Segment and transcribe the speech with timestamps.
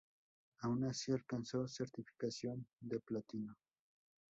[0.63, 3.55] Aun así, alcanzó certificación de platino.